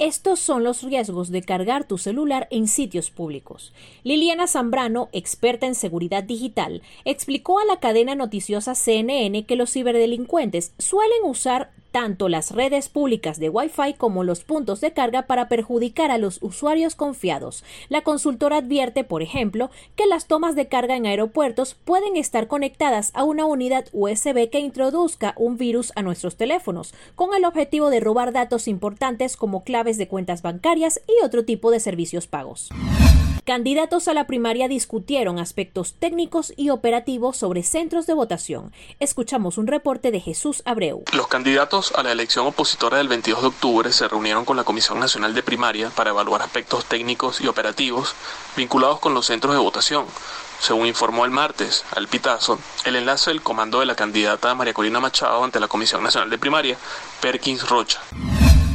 [0.00, 3.74] Estos son los riesgos de cargar tu celular en sitios públicos.
[4.02, 10.72] Liliana Zambrano, experta en seguridad digital, explicó a la cadena noticiosa CNN que los ciberdelincuentes
[10.78, 16.10] suelen usar tanto las redes públicas de Wi-Fi como los puntos de carga para perjudicar
[16.10, 17.64] a los usuarios confiados.
[17.88, 23.10] La consultora advierte, por ejemplo, que las tomas de carga en aeropuertos pueden estar conectadas
[23.14, 28.00] a una unidad USB que introduzca un virus a nuestros teléfonos, con el objetivo de
[28.00, 32.70] robar datos importantes como claves de cuentas bancarias y otro tipo de servicios pagos.
[33.50, 38.72] Candidatos a la primaria discutieron aspectos técnicos y operativos sobre centros de votación.
[39.00, 41.02] Escuchamos un reporte de Jesús Abreu.
[41.12, 45.00] Los candidatos a la elección opositora del 22 de octubre se reunieron con la Comisión
[45.00, 48.14] Nacional de Primaria para evaluar aspectos técnicos y operativos
[48.56, 50.06] vinculados con los centros de votación.
[50.60, 55.00] Según informó el martes al Pitazo, el enlace del comando de la candidata María Corina
[55.00, 56.78] Machado ante la Comisión Nacional de Primaria,
[57.20, 58.00] Perkins Rocha.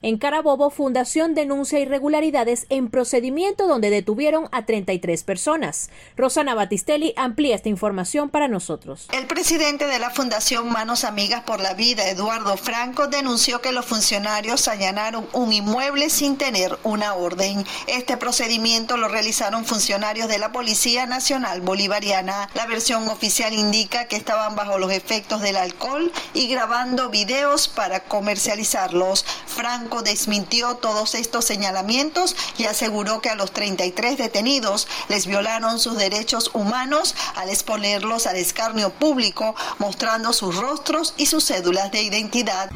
[0.00, 5.90] En Carabobo, Fundación denuncia irregularidades en procedimiento donde detuvieron a 33 personas.
[6.16, 9.08] Rosana Batistelli amplía esta información para nosotros.
[9.12, 13.86] El presidente de la Fundación Manos Amigas por la Vida, Eduardo Franco, denunció que los
[13.86, 17.64] funcionarios allanaron un inmueble sin tener una orden.
[17.88, 22.48] Este procedimiento lo realizaron funcionarios de la Policía Nacional Bolivariana.
[22.54, 28.04] La versión oficial indica que estaban bajo los efectos del alcohol y grabando videos para
[28.04, 29.24] comercializarlos.
[29.46, 35.96] Franco desmintió todos estos señalamientos y aseguró que a los 33 detenidos les violaron sus
[35.96, 42.70] derechos humanos al exponerlos al escarnio público, mostrando sus rostros y sus cédulas de identidad.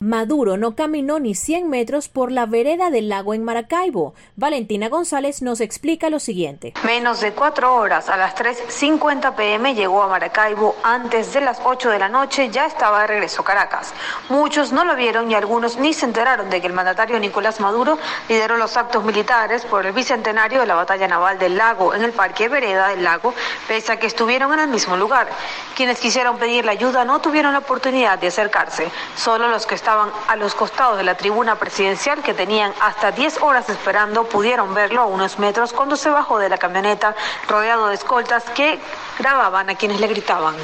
[0.00, 4.14] Maduro no caminó ni 100 metros por la vereda del lago en Maracaibo.
[4.36, 6.72] Valentina González nos explica lo siguiente.
[6.84, 10.76] Menos de cuatro horas, a las 3.50 pm llegó a Maracaibo.
[10.84, 13.92] Antes de las 8 de la noche ya estaba de regreso a Caracas.
[14.28, 17.98] Muchos no lo vieron y algunos ni se enteraron de que el mandatario Nicolás Maduro
[18.28, 22.12] lideró los actos militares por el bicentenario de la batalla naval del lago en el
[22.12, 23.34] Parque Vereda del Lago,
[23.66, 25.28] pese a que estuvieron en el mismo lugar.
[25.74, 28.88] Quienes quisieron pedir la ayuda no tuvieron la oportunidad de acercarse.
[29.16, 33.10] Solo los que estaban estaban a los costados de la tribuna presidencial que tenían hasta
[33.10, 37.16] 10 horas esperando pudieron verlo a unos metros cuando se bajó de la camioneta
[37.48, 38.78] rodeado de escoltas que
[39.18, 40.56] grababan a quienes le gritaban.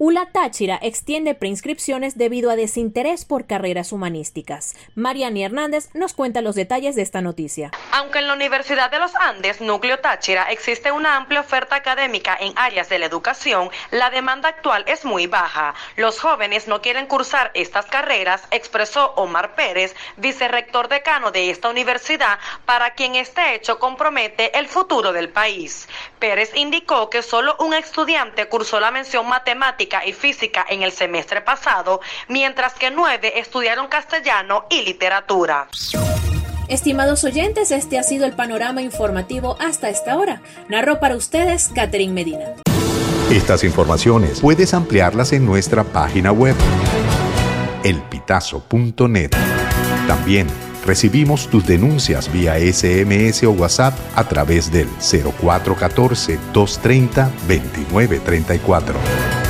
[0.00, 4.76] ULA Táchira extiende preinscripciones debido a desinterés por carreras humanísticas.
[4.94, 7.72] Mariani Hernández nos cuenta los detalles de esta noticia.
[7.90, 12.52] Aunque en la Universidad de los Andes, Núcleo Táchira, existe una amplia oferta académica en
[12.54, 15.74] áreas de la educación, la demanda actual es muy baja.
[15.96, 22.38] Los jóvenes no quieren cursar estas carreras, expresó Omar Pérez, vicerrector decano de esta universidad,
[22.66, 25.88] para quien este hecho compromete el futuro del país.
[26.20, 31.40] Pérez indicó que solo un estudiante cursó la mención matemática y física en el semestre
[31.40, 35.68] pasado, mientras que nueve estudiaron castellano y literatura.
[36.68, 40.42] Estimados oyentes, este ha sido el panorama informativo hasta esta hora.
[40.68, 42.56] Narró para ustedes Catherine Medina.
[43.30, 46.54] Estas informaciones puedes ampliarlas en nuestra página web,
[47.84, 49.30] elpitazo.net.
[50.06, 50.46] También
[50.86, 59.47] recibimos tus denuncias vía SMS o WhatsApp a través del 0414 230 2934.